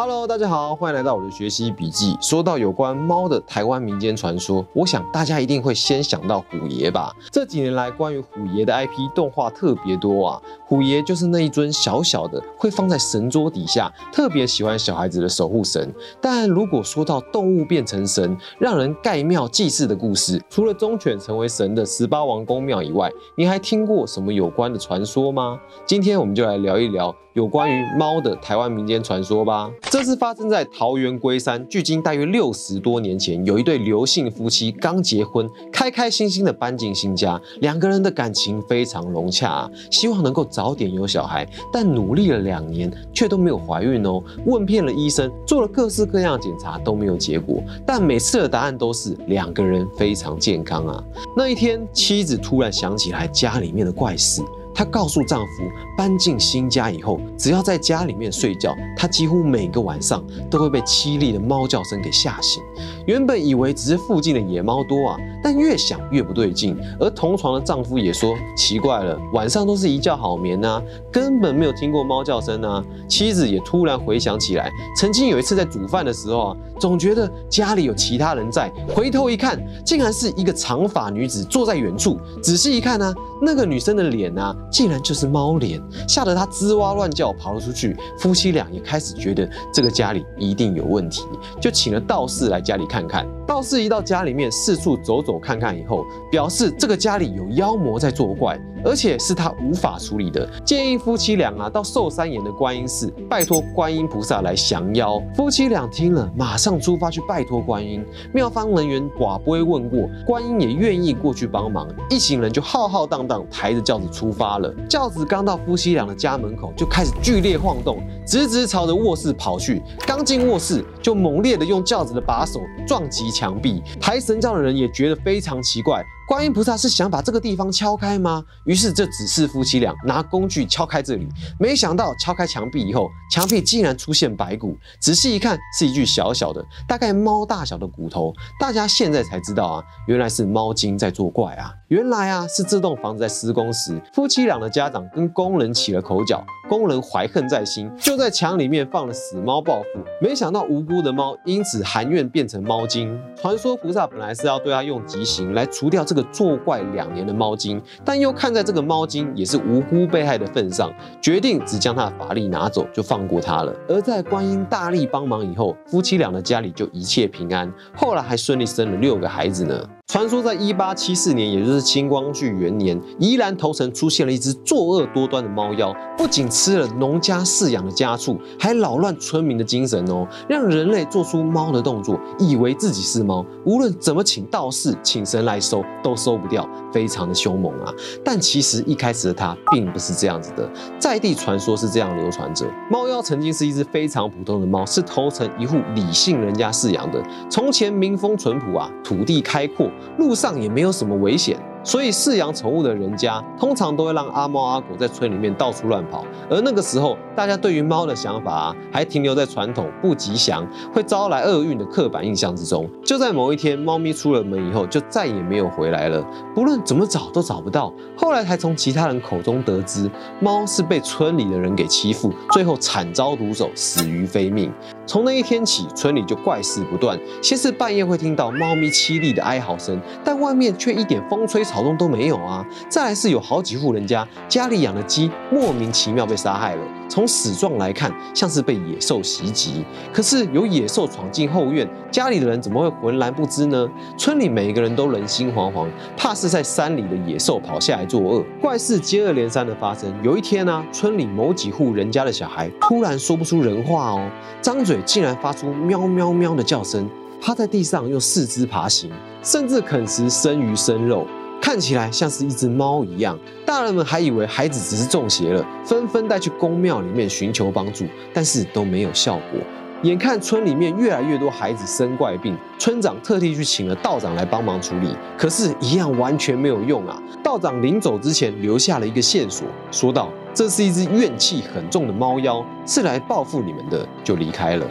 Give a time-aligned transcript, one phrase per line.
[0.00, 2.16] Hello，大家好，欢迎来到我的学习笔记。
[2.20, 7.12] 说到有关猫的台湾民间传说，我想大家一定会先想到虎爷吧。
[7.32, 10.42] 这几年来，关于虎爷的 IP 动画特别多啊。
[10.68, 15.92] 虎爷就是那一尊小小的，会放在神桌底下，特别喜欢小孩子的守护神。
[16.20, 25.58] 但如果说到动物变成神，让人盖庙祭祀的故事，除了忠犬成为神的十八王公庙以外，你还听过什么有关的传说吗？
[25.84, 27.12] 今天我们就来聊一聊。
[27.34, 29.70] 有关于猫的台湾民间传说吧。
[29.90, 44.22] 这是发生在桃园龟山，距今大约六十多年前，有一对刘姓夫妻刚结婚，开开心心的搬进新家，两个人的感情非常融洽，希望能够早点有小孩，但努力了两年却都没有怀孕哦。
[44.44, 51.02] 问遍了医生，做了各式各样的检查都没有结果，但每次的答案都是两个人非常健康啊。
[51.34, 54.42] 那一天，妻子突然想起来家里面的怪事。
[54.78, 62.62] 她告诉丈夫，搬进新家以后，只要在家里面睡觉，她几乎每个晚上都会被凄厉的猫叫声给吓醒。
[63.04, 66.78] 原本以为只是附近的野猫多啊，但越想越不对劲。
[67.00, 72.80] 而同床的丈夫也说，奇怪了，晚上都是一觉好眠啊，根本没有听过猫叫声啊。
[73.08, 82.16] 妻子也突然回想起来，曾经有一次在煮饭的时候啊，总觉得家里有其他人在，回头一看，竟然是一个长发女子坐在远处。
[82.40, 83.12] 仔细一看呢，
[83.42, 84.54] 那个女生的脸啊。
[84.70, 87.96] 竟然就是猫脸，吓得他吱哇乱叫，跑了出去。
[88.18, 91.22] 夫妻俩也开始觉得这个家里一定有问题，
[91.60, 93.26] 就请了道士来家里看看。
[93.46, 105.22] 道士一到家里面四处走走看看以后，表示这个家里有妖魔在作怪，而且是他无法处理的，建议夫妻俩啊到寿山岩的观音寺拜托观音菩萨来降妖。
[105.34, 108.04] 夫妻俩听了，马上出发去拜托观音。
[108.34, 114.74] 庙方人员寡不会问过，观音也愿意过去帮忙，一行人就浩浩荡荡抬着轿子出发了。
[114.88, 119.80] 轿子刚到夫妻俩的家门口，就开始剧烈晃动，直直朝着卧室跑去。
[120.06, 123.28] 刚进卧室，就猛烈的用轿子的把手撞击。
[123.38, 126.02] 墙壁抬神轿的人也觉得非常奇怪。
[126.28, 128.44] 观音菩萨是想把这个地方敲开吗？
[128.64, 131.26] 于是这只是夫妻俩拿工具敲开这里。
[131.58, 134.76] 没想到敲开墙壁以后，墙壁竟然出现白骨。
[135.00, 138.30] 仔细一看，是一具小小的、大概猫大小的骨头。
[138.60, 141.72] 大家现在才知道啊，原来是猫精在作怪啊！
[141.88, 150.00] 原来啊，是这栋房子在施工时，夫妻俩的家长跟工人起了口角，工人怀恨在心，就在墙里面放了死猫报复。
[150.20, 153.18] 没想到无辜的猫因此含怨变成猫精。
[153.34, 156.22] 传说菩萨本来是要对他用极刑来除掉这个。
[156.30, 163.74] 作怪两年的猫精，但又看在这个猫精也是无辜被害的份上，决定只将他的法力拿走，就放过他了。
[163.88, 169.88] 而在观音大力帮忙以后，夫妻俩的家里就一切平安，后来还顺利生了六个孩子呢。
[170.10, 187.92] 传说在一八七四年，也就是清光绪元年，宜兰头城出现了一只作恶多端的猫妖，不仅吃了农家饲养的家畜，还扰乱村民的精神哦，让人类做出猫的动作，以为自己是猫，无论怎么请道士、请神来收，都收不掉，非常的凶猛啊。
[188.24, 190.66] 但其实一开始的它并不是这样子的，
[190.98, 197.22] 在地传说是这样流传着：猫妖曾经是一只非常普通的猫，是头城一户李姓人家饲养的。
[197.50, 199.86] 从前民风淳朴啊，土地开阔。
[200.18, 201.56] 路上也没有什么危险。
[201.84, 206.22] 所以饲养宠物的人家，通常都会让阿猫阿狗在村里面到处乱跑。
[206.50, 212.86] 而那个时候，大家对于猫的想法，还停留在传统不吉祥、会招来厄运的刻板印象之中。
[213.02, 216.22] 就在某一天，猫咪出了门以后，就再也没有回来了。
[216.54, 217.90] 不论怎么找都找不到。
[218.16, 220.10] 后来才从其他人口中得知，
[220.40, 224.70] 猫是被村里的人给欺负，最后惨遭毒手，死于非命。
[225.08, 227.18] 从那一天起，村里就怪事不断。
[227.42, 231.64] 先是半夜会听到猫咪凄厉的哀嚎声，但外面却一点风吹。
[231.64, 232.64] 草动都没有啊！
[232.88, 239.84] 再来是有好几户人家家里养的鸡莫名其妙被杀害了，从死状来看像是被野兽袭击。
[240.12, 243.88] 可是有野兽闯进后院，家里的人怎么会浑然不知呢？
[244.16, 245.86] 村里每个人都人心惶惶，
[246.16, 248.44] 怕是在山里的野兽跑下来作恶。
[248.60, 250.12] 怪事接二连三的发生。
[250.22, 254.30] 有一天呢，村里某几户人家的小孩突然说不出人话哦，
[254.60, 257.08] 张嘴竟然发出喵喵喵的叫声，
[257.40, 259.10] 趴在地上用四肢爬行，
[259.42, 261.26] 甚至啃食生鱼生肉。
[261.60, 269.60] 看起来像是一只猫一样，大人们还以为孩子只是中邪了，纷纷带去公庙里面寻求帮助，但是都没有效果。
[270.02, 277.20] 眼看村里面越来越多孩子生怪病，村长特地去请了道长来帮忙处理，可是，一样完全没有用啊！
[277.42, 284.86] 道长临走之前留下了一个线索，说道：“这是一只怨气很重的猫妖，是来报复你们的。”就离开了。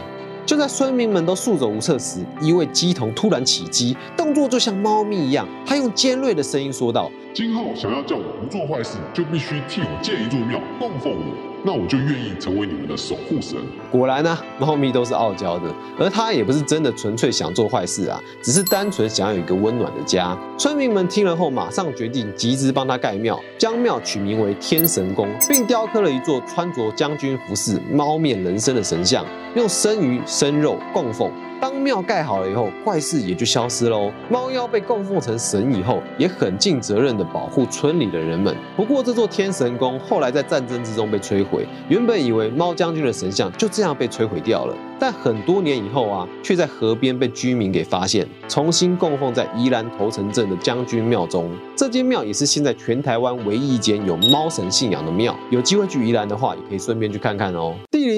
[0.48, 5.46] 就在村民们都束手无策时，一位鸡童突然起鸡，动作就像猫咪一样。
[5.66, 11.22] 他用尖锐的声音说道：“今后想要叫我不做坏事，就必须替我建一座庙供奉我，
[11.64, 13.60] 那我就愿意成为你们的守护神。
[13.92, 20.36] 果然呢、猫咪都是傲娇的，而它也不是真的纯粹想做坏事啊，只是单纯想要有一个温暖的家。
[20.58, 29.24] 村民们听了后，马上决定集资帮他盖庙，将庙取名为天神宫，并雕刻了一座穿着将军服饰、猫面人身的神像，
[29.56, 31.32] 用生鱼、生肉供奉。
[31.60, 34.12] 当庙盖好了以后，怪事也就消失喽。
[34.30, 38.56] 猫妖被供奉成神以后，也很尽责任地保护村里的人们。
[38.76, 44.76] 不过，这座天神宫后来在战争之中被摧毁，原本以为猫将军的神像就这样被摧毁掉了。
[45.00, 51.52] 但很多年以后啊，却在河边被居民给发现，重新供奉在宜兰头城镇的将军庙中。
[51.76, 55.36] 这间庙也是现在全台湾唯一一间有猫神信仰的庙。
[55.52, 57.76] 有机会去宜兰的话，也可以顺便去看看哦。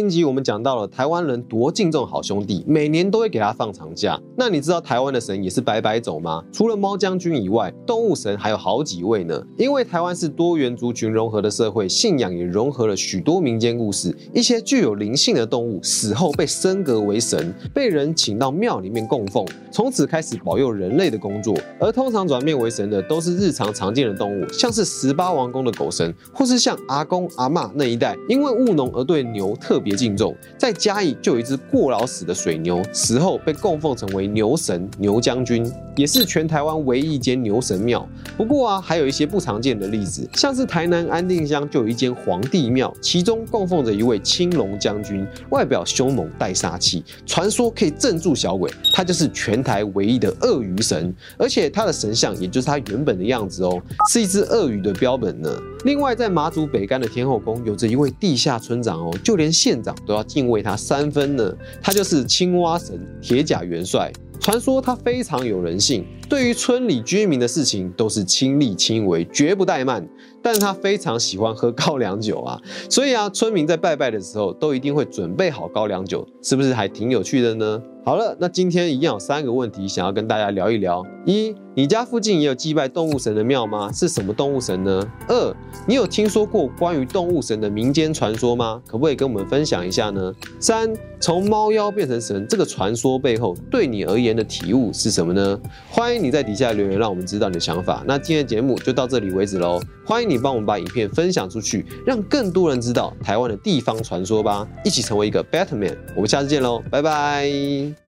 [0.10, 4.20] 集我们讲到了台湾人多敬重好兄弟，每年都会给他放长假。
[4.36, 6.44] 那你知道台湾的神也是白白走吗？
[6.52, 9.42] 除了猫将军以外，动物神还有好几位呢。
[9.58, 14.16] 因为台湾是多元族群融合的社会，信仰也融合了许多民间故事。
[14.34, 21.56] 一些具有灵性的动物死后被升格为神，被人请到庙里面供奉，从此开始保佑人类的工作。
[21.80, 30.34] 而通常转变为神的都是日常常见的动物，像是十八王宫的狗神，或是像阿公阿嬷那一代，因为务农而对牛特别敬重。
[30.58, 38.08] 在嘉义就有一只过劳死的水牛，死后被供奉成为牛神牛将军，也是全台湾唯一一间牛神庙。
[38.38, 55.50] 不过啊，还有一些不常见的例子，像是台南安定乡就有一间皇帝庙，其中供奉着一位青龙将军，外表凶猛带杀气，传说可以镇住小鬼，他就是全台唯一的鳄鱼神，而且他的神像也就是他原本的样子哦，是一只鳄鱼的标本呢。
[55.86, 61.56] 另外，在马祖北干的天后宫，有着一位地下村长哦，就连县长都要敬畏他三分呢。
[61.82, 64.12] 他就是青蛙神铁甲元帅。
[64.42, 70.06] 传说他非常有人性，对于村里居民的事情都是亲力亲为，绝不怠慢。
[70.42, 72.60] 但是他非常喜欢喝高粱酒啊，
[72.90, 77.82] 所以啊，村民在拜拜的时候都一定会准备好高粱酒，是不是还挺有趣的呢？
[78.06, 83.92] 好了，那今天一样有三个问题想要跟大家聊一聊：一，你家附近也有祭拜动物神的庙吗？
[83.94, 85.06] 是什么动物神呢？
[85.28, 85.56] 二，
[85.86, 88.82] 你有听说过关于动物神的民间传说吗？
[88.88, 90.34] 可不可以跟我们分享一下呢？
[90.60, 95.60] 三，从猫妖变成神这个传说背后，对你而言的体悟是什么呢？
[95.92, 98.02] 欢迎你在底下留言，让我们知道你的想法。
[98.08, 105.98] 那今天的节目就到这里为止喽，欢迎你帮我们把影片分享出去，让更多人知道台湾的地方传说吧，一起成为一个 Better Man。
[106.16, 107.94] 我们下次见喽，拜拜。